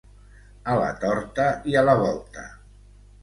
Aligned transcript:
A 0.71 0.77
la 0.83 0.87
torta 1.03 1.45
i 1.73 1.77
a 1.81 1.83
la 1.91 1.95
volta. 2.01 2.47